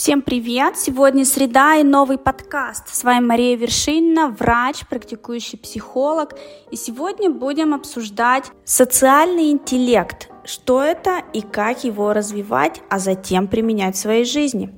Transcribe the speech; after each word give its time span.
Всем 0.00 0.22
привет! 0.22 0.78
Сегодня 0.78 1.26
среда 1.26 1.76
и 1.76 1.82
новый 1.82 2.16
подкаст. 2.16 2.88
С 2.88 3.04
вами 3.04 3.26
Мария 3.26 3.54
Вершинина, 3.54 4.28
врач, 4.28 4.86
практикующий 4.88 5.58
психолог. 5.58 6.34
И 6.70 6.76
сегодня 6.76 7.30
будем 7.30 7.74
обсуждать 7.74 8.50
социальный 8.64 9.50
интеллект. 9.50 10.30
Что 10.42 10.82
это 10.82 11.22
и 11.34 11.42
как 11.42 11.84
его 11.84 12.14
развивать, 12.14 12.80
а 12.88 12.98
затем 12.98 13.46
применять 13.46 13.94
в 13.94 13.98
своей 13.98 14.24
жизни. 14.24 14.74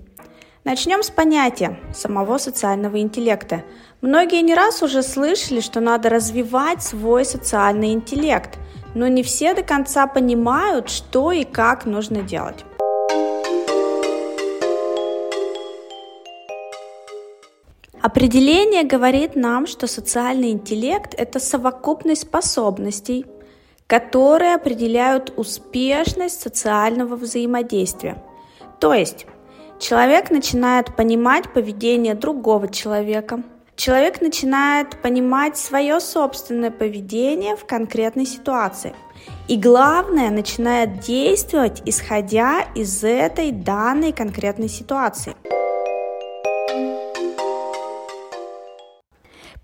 Начнем 0.65 1.03
с 1.03 1.11
понятия 1.11 1.79
самого 1.95 2.39
социального 2.39 3.01
интеллекта. 3.01 3.65
Многие 4.01 4.43
не 4.43 4.55
раз 4.55 4.83
уже 4.83 5.03
слышали, 5.03 5.61
что 5.61 5.81
надо 5.81 6.09
развивать 6.09 6.83
свой 6.83 7.25
социальный 7.25 7.93
интеллект, 7.93 8.59
но 8.95 9.09
не 9.09 9.23
все 9.23 9.55
до 9.55 9.63
конца 9.63 10.07
понимают, 10.07 10.89
что 10.89 11.33
и 11.33 11.45
как 11.45 11.87
нужно 11.87 12.23
делать. 12.23 12.65
Определение 18.01 18.83
говорит 18.83 19.37
нам, 19.37 19.67
что 19.67 19.87
социальный 19.87 20.51
интеллект– 20.51 21.15
это 21.17 21.39
совокупность 21.39 22.23
способностей, 22.23 23.25
которые 23.87 24.57
определяют 24.57 25.33
успешность 25.37 26.41
социального 26.41 27.15
взаимодействия. 27.15 28.23
То 28.81 28.93
есть 28.93 29.27
человек 29.79 30.31
начинает 30.31 30.97
понимать 30.97 31.53
поведение 31.53 32.15
другого 32.15 32.67
человека, 32.67 33.45
человек 33.77 34.21
начинает 34.21 35.01
понимать 35.03 35.57
свое 35.57 36.01
собственное 36.01 36.71
поведение 36.71 37.57
в 37.57 37.65
конкретной 37.65 38.27
ситуации. 38.27 38.95
И 39.49 39.57
главное, 39.57 40.31
начинает 40.31 41.01
действовать, 41.01 41.83
исходя 41.85 42.63
из 42.75 43.05
этой 43.05 43.51
данной 43.51 44.13
конкретной 44.13 44.69
ситуации. 44.69 45.35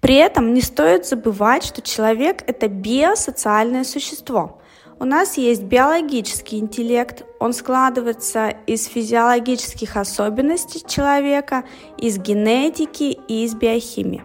При 0.01 0.15
этом 0.15 0.55
не 0.55 0.61
стоит 0.61 1.07
забывать, 1.07 1.65
что 1.65 1.83
человек– 1.83 2.43
это 2.47 2.69
биосоциальное 2.69 3.85
существо. 3.85 4.61
У 5.01 5.05
нас 5.05 5.37
есть 5.37 5.63
биологический 5.63 6.59
интеллект, 6.59 7.25
он 7.39 7.53
складывается 7.53 8.49
из 8.67 8.87
физиологических 8.87 9.97
особенностей 9.97 10.83
человека, 10.85 11.65
из 11.97 12.19
генетики 12.19 13.19
и 13.29 13.45
из 13.45 13.55
биохимии. 13.55 14.25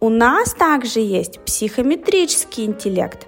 У 0.00 0.08
нас 0.08 0.54
также 0.54 1.00
есть 1.00 1.40
психометрический 1.40 2.64
интеллект. 2.64 3.26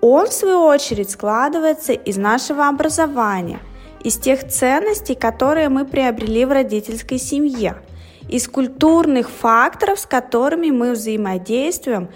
Он, 0.00 0.26
в 0.26 0.32
свою 0.32 0.60
очередь, 0.60 1.10
складывается 1.10 1.92
из 1.92 2.16
нашего 2.16 2.68
образования, 2.68 3.60
из 4.02 4.18
тех 4.18 4.48
ценностей, 4.48 5.14
которые 5.14 5.68
мы 5.68 5.84
приобрели 5.84 6.44
в 6.44 6.52
родительской 6.52 7.18
семье– 7.18 7.76
из 8.28 8.48
культурных 8.48 9.30
факторов, 9.30 9.98
с 10.00 10.06
которыми 10.06 10.70
мы 10.70 10.92
взаимодействуем, 10.92 12.08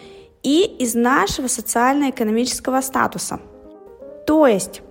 и 0.43 0.65
из 0.65 0.95
нашего 0.95 1.49
социально-экономического 1.49 2.81
статуса. 2.81 3.41
То 4.29 4.47
есть, 4.47 4.83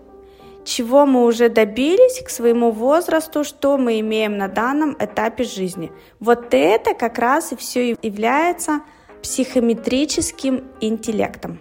чего 0.66 1.05
мы 1.05 1.23
уже 1.23 1.49
добились 1.49 2.23
к 2.25 2.30
своему 2.30 2.71
возрасту, 2.71 3.43
что 3.43 3.77
мы 3.77 3.99
имеем 3.99 4.35
на 4.35 4.47
данном 4.47 4.97
этапе 4.99 5.43
жизни. 5.43 5.91
Вот 6.19 6.55
это 6.55 6.95
как 6.95 7.19
раз 7.19 7.52
и 7.52 7.55
все 7.55 7.95
является 8.02 8.81
психометрическим 9.21 10.63
интеллектом. 10.81 11.59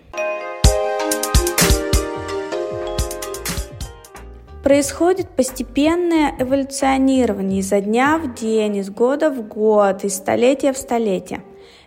Происходит 4.65 5.29
постепенное 5.37 6.35
эволюционирование 6.39 7.59
изо 7.59 7.83
дня 7.83 8.17
в 8.17 8.33
день, 8.33 8.79
из 8.79 8.89
года 8.89 9.29
в 9.29 9.47
год, 9.47 10.03
из 10.03 10.15
столетия 10.15 10.73
в 10.73 10.79
столетие. 10.79 11.43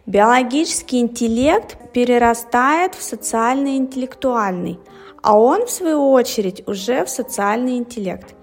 Биологический 0.06 1.00
интеллект 1.00 1.78
перерастает 1.94 2.94
в 2.94 3.02
социально-интеллектуальный, 3.02 4.78
а 5.22 5.38
он, 5.38 5.66
в 5.66 5.70
свою 5.70 6.12
очередь, 6.12 6.68
уже 6.68 7.06
в 7.06 7.10
социальный 7.10 7.78
интеллект. 7.78 8.36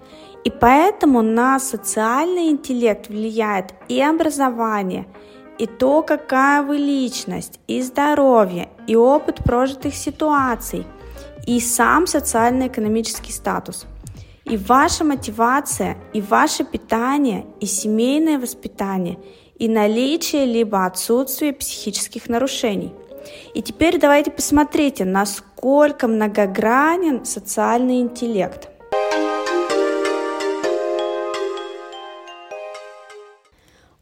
И 0.43 0.49
поэтому 0.49 1.21
на 1.21 1.59
социальный 1.59 2.49
интеллект 2.49 3.09
влияет 3.09 3.73
и 3.89 4.01
образование, 4.01 5.05
и 5.57 5.65
то, 5.65 6.03
какая 6.03 6.61
вы 6.61 6.77
личность, 6.77 7.59
и 7.67 7.81
здоровье, 7.81 8.69
и 8.87 8.95
опыт 8.95 9.43
прожитых 9.43 9.95
ситуаций, 9.95 10.85
и 11.45 11.59
сам 11.59 12.07
социально-экономический 12.07 13.31
статус– 13.31 13.85
и 14.49 14.55
ваша 14.55 15.03
мотивация, 15.03 15.97
и 16.13 16.21
ваше 16.21 16.63
питание, 16.63 17.45
и 17.59 17.65
семейное 17.65 18.39
воспитание, 18.39 19.17
и 19.59 19.67
наличие 19.67 20.45
либо 20.45 20.85
отсутствие 20.85 21.51
психических 21.53 22.29
нарушений. 22.29 22.93
И 23.53 23.61
теперь 23.61 23.99
давайте 23.99 24.31
посмотрите, 24.31 25.05
насколько 25.05 26.07
многогранен 26.07 27.25
социальный 27.25 28.01
интеллект. 28.01 28.69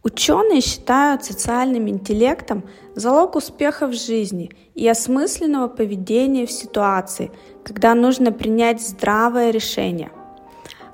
Ученые 0.03 0.62
считают 0.62 1.25
социальным 1.25 1.90
интеллектом 1.90 2.63
залог 2.94 3.36
успеха 3.36 3.88
в 3.88 3.94
жизни 3.94 4.52
и 4.75 4.88
осмысленного 4.88 5.68
поведения 5.68 6.46
в 6.46 6.52
ситуации, 6.52 7.31
когда 7.63 7.96
нужно 7.96 8.31
принять 8.31 8.81
здравое 8.81 9.52
решение– 9.52 10.12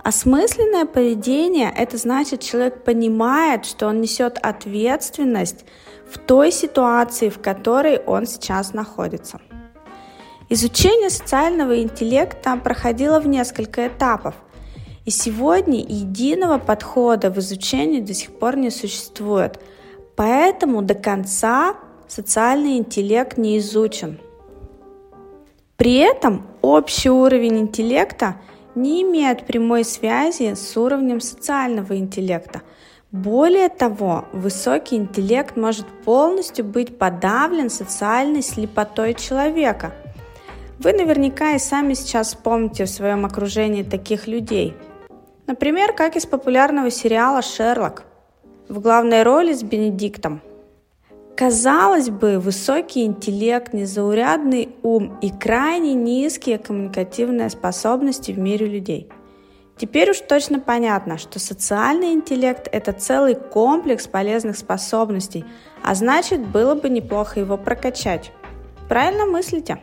Осмысленное 0.04 0.86
поведение– 0.86 1.72
это 1.78 1.96
значит, 1.98 2.42
человек 2.42 2.84
понимает, 2.84 3.66
что 3.66 3.88
он 3.88 4.02
несет 4.02 4.40
ответственность 4.42 5.64
в 6.12 6.18
той 6.18 6.52
ситуации, 6.52 7.30
в 7.30 7.40
которой 7.40 8.00
он 8.00 8.26
сейчас 8.26 8.74
находится. 8.74 9.40
Изучение 10.50 11.12
социального 11.12 11.82
интеллекта 11.82 12.58
проходило 12.58 13.20
в 13.20 13.28
несколько 13.28 13.88
этапов, 13.88 14.34
и 15.06 15.12
сегодня 15.12 15.80
единого 15.80 16.58
подхода 16.58 17.30
в 17.30 17.38
изучении 17.38 18.02
до 18.02 18.16
сих 18.16 18.32
пор 18.32 18.58
не 18.58 18.72
существует, 18.72 19.60
поэтому 20.16 20.82
до 20.82 20.96
конца 20.96 21.76
социальный 22.08 22.78
интеллект 22.78 23.38
не 23.38 23.60
изучен. 23.60 24.20
При 25.78 25.98
этом 25.98 26.48
общий 26.64 27.12
уровень 27.12 27.60
интеллекта– 27.60 28.38
не 28.76 29.04
имеют 29.04 29.46
прямой 29.46 29.84
связи 29.84 30.54
с 30.54 30.78
уровнем 30.78 31.20
социального 31.20 31.98
интеллекта. 31.98 32.62
Более 33.12 33.70
того, 33.70 34.26
высокий 34.32 34.96
интеллект 34.96 35.58
может 35.58 35.86
полностью 36.06 36.64
быть 36.64 36.98
подавлен 36.98 37.70
социальной 37.70 38.42
слепотой 38.42 39.14
человека. 39.14 39.92
Вы 40.80 40.94
наверняка 40.94 41.54
и 41.54 41.60
сами 41.60 41.94
сейчас 41.94 42.28
вспомните 42.30 42.86
в 42.86 42.90
своем 42.90 43.26
окружении 43.26 43.84
таких 43.84 44.28
людей. 44.28 44.74
Например, 45.46 45.94
как 45.94 46.16
из 46.16 46.26
популярного 46.26 46.90
сериала 46.90 47.42
«Шерлок» 47.42 48.04
в 48.70 48.80
главной 48.80 49.24
роли 49.24 49.54
с 49.54 49.64
Бенедиктом– 49.64 50.42
Казалось 51.42 52.12
бы, 52.12 52.38
высокий 52.38 53.04
интеллект, 53.04 53.74
незаурядный 53.74 54.76
ум 54.84 55.18
и 55.24 55.32
крайне 55.32 55.96
низкие 55.96 56.60
коммуникативные 56.60 57.50
способности 57.50 58.32
в 58.32 58.38
мире 58.38 58.68
людей. 58.68 59.10
Теперь 59.76 60.12
уж 60.12 60.20
точно 60.20 60.60
понятно, 60.60 61.18
что 61.18 61.40
социальный 61.40 62.12
интеллект– 62.14 62.70
это 62.72 62.94
целый 62.94 63.34
комплекс 63.34 64.06
полезных 64.06 64.56
способностей, 64.56 65.44
а 65.82 65.96
значит, 65.96 66.48
было 66.48 66.76
бы 66.76 66.90
неплохо 66.90 67.40
его 67.40 67.58
прокачать. 67.58 68.32
Правильно 68.88 69.26
мыслите? 69.26 69.80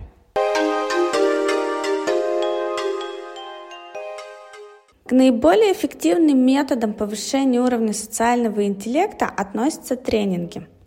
К 5.07 5.11
наиболее 5.11 5.73
эффективным 5.73 6.39
методам 6.39 6.93
повышения 6.93 7.61
уровня 7.61 7.95
социального 7.95 8.65
интеллекта 8.65 9.27
относятся 9.27 9.97
тренинги– 9.97 10.65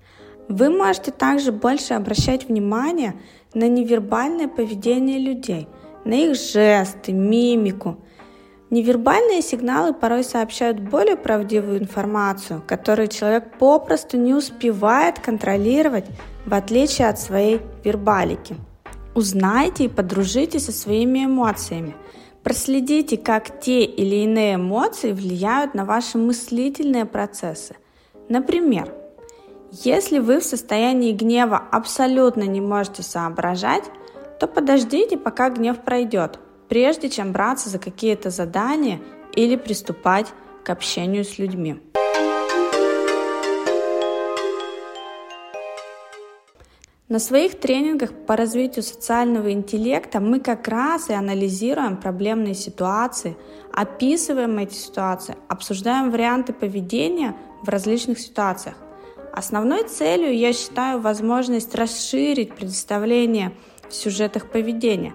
вы 0.47 0.69
можете 0.69 1.11
также 1.11 1.51
больше 1.51 1.93
обращать 1.93 2.47
внимание 2.47 3.15
на 3.53 3.67
невербальное 3.67 4.47
поведение 4.47 5.19
людей, 5.19 5.67
на 6.05 6.13
их 6.13 6.35
жесты, 6.35 7.11
мимику. 7.11 7.97
Невербальные 8.69 9.41
сигналы 9.41 9.93
порой 9.93 10.23
сообщают 10.23 10.79
более 10.79 11.17
правдивую 11.17 11.79
информацию, 11.79 12.63
которую 12.65 13.09
человек 13.09 13.57
попросту 13.59 14.17
не 14.17 14.33
успевает 14.33 15.19
контролировать, 15.19 16.05
в 16.45 16.53
отличие 16.53 17.09
от 17.09 17.19
своей 17.19 17.59
вербалики. 17.83 18.55
Узнайте 19.13 19.85
и 19.85 19.89
подружитесь 19.89 20.65
со 20.65 20.71
своими 20.71 21.25
эмоциями. 21.25 21.95
Проследите, 22.43 23.17
как 23.17 23.59
те 23.59 23.83
или 23.83 24.23
иные 24.23 24.55
эмоции 24.55 25.11
влияют 25.11 25.75
на 25.75 25.83
ваши 25.83 26.17
мыслительные 26.17 27.05
процессы. 27.05 27.75
Например, 28.29 28.91
если 29.71 30.19
вы 30.19 30.41
в 30.41 30.43
состоянии 30.43 31.13
гнева 31.13 31.57
абсолютно 31.71 32.43
не 32.43 32.59
можете 32.59 33.03
соображать, 33.03 33.85
то 34.39 34.47
подождите, 34.47 35.17
пока 35.17 35.49
гнев 35.49 35.79
пройдет. 35.79 36.39
прежде 36.67 37.09
чем 37.09 37.33
браться 37.33 37.69
за 37.69 37.79
какие-то 37.79 38.29
задания 38.29 39.01
или 39.35 39.57
приступать 39.57 40.27
к 40.63 40.69
общению 40.69 41.25
с 41.25 41.37
людьми. 41.37 41.81
На 47.09 47.19
своих 47.19 47.59
тренингах 47.59 48.13
по 48.25 48.37
развитию 48.37 48.83
социального 48.83 49.51
интеллекта 49.51 50.21
мы 50.21 50.39
как 50.39 50.69
раз 50.69 51.09
и 51.09 51.13
анализируем 51.13 51.97
проблемные 51.97 52.55
ситуации, 52.55 53.35
описываем 53.73 54.57
эти 54.57 54.75
ситуации, 54.75 55.35
обсуждаем 55.49 56.09
варианты 56.09 56.53
поведения 56.53 57.35
в 57.63 57.67
различных 57.67 58.17
ситуациях. 58.19 58.75
Основной 59.33 59.83
целью 59.87 60.35
я 60.35 60.53
считаю 60.53 60.99
возможность 60.99 61.75
расширить 61.75 62.53
представление 62.53 63.53
в 63.89 63.93
сюжетах 63.93 64.49
поведения. 64.49 65.13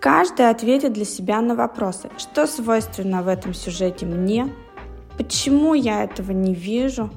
Каждый 0.00 0.48
ответит 0.48 0.92
для 0.92 1.04
себя 1.04 1.40
на 1.40 1.54
вопросы, 1.54 2.10
что 2.18 2.46
свойственно 2.46 3.22
в 3.22 3.28
этом 3.28 3.54
сюжете 3.54 4.06
мне, 4.06 4.52
почему 5.16 5.74
я 5.74 6.04
этого 6.04 6.32
не 6.32 6.54
вижу, 6.54 7.10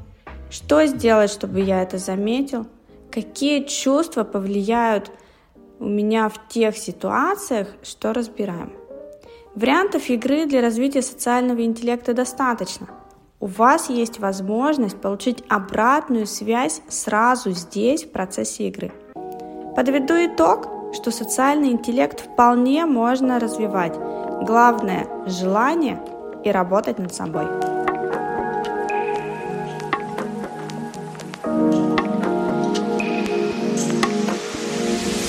что 0.49 0.85
сделать, 0.85 1.31
чтобы 1.31 1.61
я 1.61 1.83
это 1.83 1.97
заметил– 1.97 2.65
какие 3.11 3.63
чувства 3.63 4.23
повлияют 4.23 5.11
у 5.79 5.85
меня 5.85 6.29
в 6.29 6.47
тех 6.47 6.77
ситуациях, 6.77 7.67
что 7.83 8.13
разбираем. 8.13 8.73
Вариантов 9.53 10.09
игры 10.09 10.45
для 10.45 10.61
развития 10.61 11.01
социального 11.01 11.63
интеллекта 11.63 12.13
достаточно. 12.13 12.87
У 13.41 13.47
вас 13.47 13.89
есть 13.89 14.19
возможность 14.19 15.01
получить 15.01 15.43
обратную 15.49 16.27
связь 16.27 16.83
сразу 16.87 17.49
здесь, 17.51 18.05
в 18.05 18.11
процессе 18.11 18.67
игры. 18.67 18.91
Подведу 19.75 20.13
итог, 20.13 20.67
что 20.93 21.09
социальный 21.09 21.71
интеллект 21.71 22.19
вполне 22.19 22.85
можно 22.85 23.39
развивать. 23.39 23.97
Главное– 24.43 25.07
желание 25.25 25.99
и 26.45 26.51
работать 26.51 26.99
над 26.99 27.15
собой. 27.15 27.70